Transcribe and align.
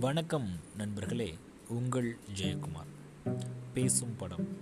வணக்கம் 0.00 0.48
நண்பர்களே 0.76 1.38
உங்கள் 1.68 2.18
ஜெயக்குமார். 2.34 2.86
பேசும் 3.74 4.16
படம். 4.16 4.58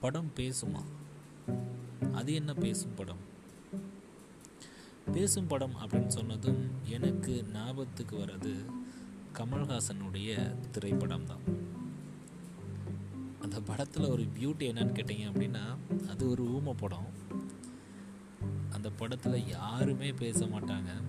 படம் 0.00 0.30
பேசுமா? 0.36 0.82
அது 2.12 2.34
என்ன 2.34 2.54
பேசும் 2.54 2.94
படம்? 2.94 3.18
பேசும் 5.12 5.46
படம் 5.46 5.74
அப்படின்னு 5.74 6.06
சொன்னதும் 6.06 6.70
எனக்கு 6.84 7.44
ஞாபகத்துக்கு 7.52 8.16
வர்றது 8.16 8.64
கமல்ஹாசனுடைய 9.32 10.54
திரைப்படம் 10.70 11.26
தான் 11.26 11.40
அந்த 13.42 13.60
படத்தில் 13.60 14.10
ஒரு 14.10 14.22
பியூட்டி 14.22 14.62
என்னன்னு 14.62 14.94
கேட்டிங்க 14.94 15.32
அப்படின்னா 15.32 15.76
அது 16.08 16.30
ஒரு 16.30 16.44
ஊம 16.44 16.74
படம். 16.76 17.06
அந்த 18.70 18.90
படத்தில் 18.90 19.46
யாருமே 19.46 20.12
பேச 20.12 20.46
மாட்டாங்க. 20.46 21.02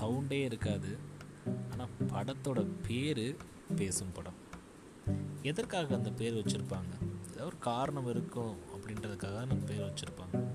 சவுண்டே 0.00 0.44
இருக்காது. 0.44 1.16
ஆனால் 1.70 1.88
படத்தோட 2.08 2.66
பேர் 2.86 3.36
பேசும் 3.76 4.12
படம். 4.14 4.46
எதற்காக 5.42 5.94
அந்த 5.94 6.10
பேர் 6.10 6.34
வச்சுருப்பாங்க? 6.34 6.92
ஏதாவது 7.24 7.44
ஒரு 7.44 7.58
காரணம் 7.58 8.08
இருக்கும் 8.08 8.56
அப்படின்றதுக்காக 8.74 9.36
அந்த 9.36 9.54
பேர் 9.54 9.80
வச்சுருப்பாங்க. 9.80 10.46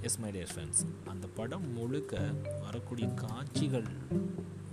எஸ் 0.00 0.18
மை 0.18 0.30
டியர் 0.30 0.48
ஃப்ரெண்ட்ஸ் 0.54 1.08
அந்த 1.08 1.26
படம் 1.26 1.72
முழுக்க 1.72 2.32
வரக்கூடிய 2.60 3.08
காட்சிகள் 3.08 3.84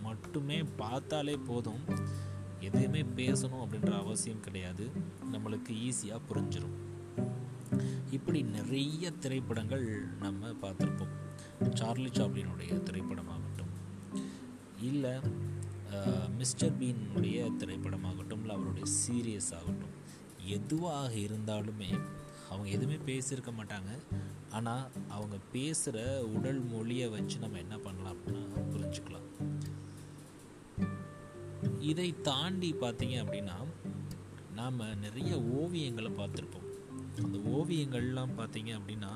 மட்டுமே 0.01 0.63
பார்த்தாலே 0.63 1.37
போதும். 1.37 1.79
எதையுமே 2.59 3.01
பேசணும் 3.01 3.63
அப்படின்ற 3.63 3.99
அவசியம் 3.99 4.39
கிடையாது. 4.39 4.89
நம்மளுக்கு 5.33 5.69
ஈஸியாக 5.69 6.21
புரிஞ்சிடும் 6.29 6.75
இப்படி 8.11 8.41
நிறைய 8.41 9.11
திரைப்படங்கள் 9.11 10.07
நம்ம 10.21 10.47
பார்த்துருப்போம். 10.61 11.13
சார்லி 11.73 12.09
சாப்ளினுடைய 12.09 12.73
திரைப்படமாகட்டும் 12.89 13.66
இல்லை 14.89 15.13
மிஸ்டர் 16.39 16.75
பீனுடைய 16.79 17.37
திரைப்படமாகட்டும் 17.61 18.41
இல்லை 18.41 18.53
அவருடைய 18.55 18.87
சீரியஸ் 19.01 19.51
ஆகட்டும் 19.57 19.95
எதுவாக 20.57 21.13
இருந்தாலுமே 21.13 21.89
அவங்க 22.49 22.67
எதுவுமே 22.69 22.97
பேசியிருக்க 23.09 23.51
மாட்டாங்க. 23.59 23.91
ஆனால் 24.57 24.83
அவங்க 25.15 25.37
பேசுகிற 25.51 25.97
உடல் 26.35 26.61
மொழியை 26.73 27.07
வச்சு 27.15 27.37
நம்ம 27.39 27.57
என்ன 27.57 27.77
பண்ணலாம் 27.77 28.13
அப்படின்னா 28.15 28.43
புரிஞ்சுக்கலாம். 28.73 29.27
இதை 31.91 32.09
தாண்டி 32.21 32.69
பார்த்தீங்க 32.73 33.15
அப்படின்னா 33.23 33.57
நாம் 34.59 34.79
நிறைய 35.05 35.33
ஓவியங்களை 35.61 36.11
பார்த்துருப்போம். 36.21 36.69
அந்த 37.25 37.37
ஓவியங்கள்லாம் 37.57 38.37
பார்த்தீங்க 38.39 38.71
அப்படின்னா 38.79 39.11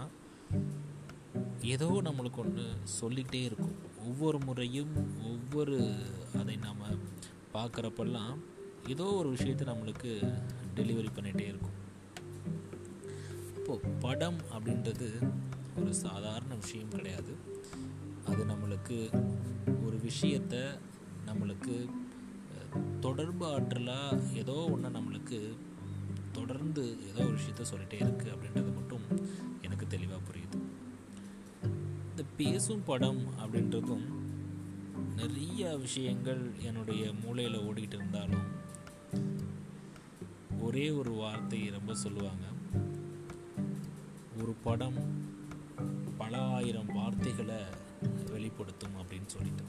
ஏதோ 1.61 1.87
நம்மளுக்கு 2.07 2.39
ஒன்று 2.43 2.65
சொல்லிக்கிட்டே 2.99 3.41
இருக்கும். 3.43 3.75
ஒவ்வொரு 4.07 4.39
முறையும் 4.39 4.93
ஒவ்வொரு 5.29 5.77
அதை 6.39 6.55
நாம் 6.55 6.83
பார்க்குறப்பெல்லாம் 7.53 8.33
ஏதோ 8.87 9.03
ஒரு 9.03 9.29
விஷயத்தை 9.29 9.67
நம்மளுக்கு 9.67 10.11
டெலிவரி 10.75 11.09
பண்ணிகிட்டே 11.15 11.45
இருக்கும். 11.51 11.77
இப்போது 13.57 13.89
படம் 13.99 14.39
அப்படின்றது 14.53 15.09
ஒரு 15.79 15.93
சாதாரண 15.93 16.55
விஷயம் 16.55 16.89
கிடையாது. 16.89 17.33
அது 18.25 18.41
நம்மளுக்கு 18.45 18.97
ஒரு 19.85 19.97
விஷயத்தை 19.97 20.63
நம்மளுக்கு 21.25 21.75
தொடர்பு 22.99 23.45
ஆற்றலாக 23.45 24.33
ஏதோ 24.33 24.55
ஒன்று 24.71 24.89
நம்மளுக்கு 24.89 25.39
தொடர்ந்து 26.31 26.83
ஏதோ 27.09 27.23
ஒரு 27.23 27.35
விஷயத்த 27.39 27.63
சொல்லிகிட்டே 27.71 27.99
இருக்குது 28.03 28.33
அப்படின்றது 28.35 28.71
மட்டும் 28.75 29.05
எனக்கு 29.61 29.80
பேசும் 32.43 32.83
படம் 32.83 33.23
அப்படின்றதும் 33.39 34.05
நிறைய 35.15 35.77
விஷயங்கள் 35.77 36.51
என்னுடைய 36.59 37.13
மூளையில் 37.23 37.59
ஓடிக்கிட்டு 37.59 37.93
இருந்தாலும் 37.93 38.47
ஒரே 40.59 40.89
ஒரு 40.89 41.11
வார்த்தை 41.11 41.69
ரொம்ப 41.69 41.95
சொல்லுவாங்க. 41.95 42.45
ஒரு 44.41 44.53
படம் 44.63 44.93
பல 46.17 46.37
ஆயிரம் 46.37 46.93
வார்த்தைகளை 46.93 47.55
வெளிப்படுத்தும் 48.31 48.97
அப்படின்னு 49.01 49.25
சொல்லிட்டு. 49.25 49.63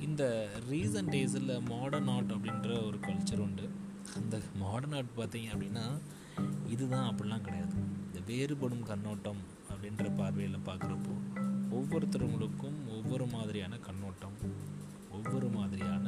இந்த 0.00 0.48
ரீசன்ட் 0.70 1.12
டேஸில் 1.14 1.68
மாடர்ன் 1.68 2.08
ஆர்ட் 2.08 2.32
அப்படின்ற 2.32 2.86
ஒரு 2.86 2.98
கல்ச்சர் 2.98 3.38
உண்டு. 3.38 3.68
அந்த 4.14 4.40
மாடர்ன் 4.54 4.92
ஆர்ட் 4.92 5.16
பார்த்தீங்க 5.16 5.48
அப்படின்னா 5.54 5.98
இதுதான் 6.74 7.08
அப்படிலாம் 7.10 7.46
கிடையாது. 7.46 7.76
இந்த 8.06 8.20
வேறுபடும் 8.30 8.86
கண்ணோட்டம் 8.90 9.42
அப்படின்ற 9.70 10.04
பார்வையில் 10.16 10.66
பார்க்குறப்போ 10.68 11.14
ஒவ்வொருத்தருங்களுக்கும் 11.78 12.78
ஒவ்வொரு 12.96 13.26
மாதிரியான 13.26 13.78
கண்ணோட்டம் 13.86 14.36
ஒவ்வொரு 15.16 15.48
மாதிரியான 15.48 16.06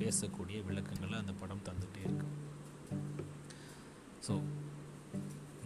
பேசக்கூடிய 0.00 0.58
விளக்கங்களை 0.68 1.16
அந்த 1.22 1.32
படம் 1.40 1.66
தந்துகிட்டே 1.68 2.02
இருக்கு. 2.06 2.28
ஸோ 4.26 4.34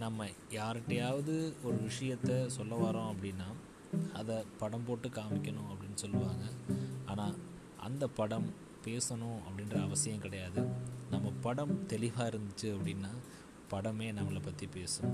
நம்ம 0.02 0.26
யார்கிட்டையாவது 0.58 1.34
ஒரு 1.68 1.78
விஷயத்தை 1.88 2.36
சொல்ல 2.56 2.74
வரோம் 2.84 3.10
அப்படின்னா 3.12 3.48
அதை 4.20 4.36
படம் 4.58 4.86
போட்டு 4.88 5.08
காமிக்கணும் 5.08 5.70
அப்படின்னு 5.72 5.98
சொல்லுவாங்க. 6.04 6.44
ஆனால் 7.12 7.36
அந்த 7.88 8.04
படம் 8.20 8.48
பேசணும் 8.86 9.40
அப்படின்ற 9.46 9.76
அவசியம் 9.86 10.24
கிடையாது. 10.26 10.62
நம்ம 11.10 11.32
படம் 11.46 11.74
தெளிவாக 11.86 12.30
இருந்துச்சு 12.32 12.68
அப்படின்னா 12.76 13.12
படமே 13.72 14.08
நம்மளை 14.18 14.40
பற்றி 14.42 14.66
பேசும். 14.66 15.12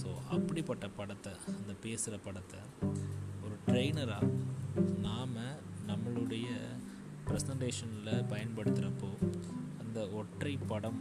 ஸோ 0.00 0.08
அப்படிப்பட்ட 0.36 0.88
படத்தை 0.98 1.32
அந்த 1.58 1.72
பேசுகிற 1.84 2.16
படத்தை 2.26 2.60
ஒரு 3.44 3.56
ட்ரெயினராக 3.66 4.28
நாம் 5.06 5.36
நம்மளுடைய 5.90 6.48
ப்ரெசன்டேஷனில் 7.28 8.26
பயன்படுத்துகிறப்போ 8.32 9.10
அந்த 9.82 10.08
ஒற்றை 10.20 10.54
படம் 10.72 11.00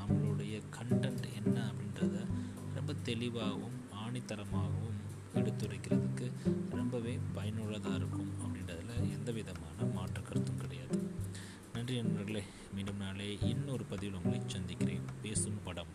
நம்மளுடைய 0.00 0.54
கண்டென்ட் 0.76 1.26
என்ன 1.38 1.56
அப்படின்றத 1.70 2.16
ரொம்ப 2.74 2.94
தெளிவாகவும் 3.08 3.78
ஆணித்தரமாகவும் 4.04 5.00
எடுத்துரைக்கிறதுக்கு 5.40 6.26
ரொம்பவே 6.70 7.14
பயனுள்ளதாக 7.34 7.98
இருக்கும் 8.00 8.30
அப்படின்றதில் 8.42 9.12
எந்த 9.16 9.30
விதமான 9.38 9.88
மாற்று 9.96 10.22
கருத்தும் 10.22 10.62
கிடையாது. 10.62 10.98
நன்றி 11.74 11.96
நண்பர்களே. 12.02 12.42
மீண்டும் 12.74 12.96
நாளே 12.96 13.28
இன்னொரு 13.52 13.84
பதிவில் 13.84 14.18
உங்களை 14.18 14.40
சந்திக்கிறேன். 14.46 15.06
பேசும் 15.22 15.62
படம். 15.64 15.92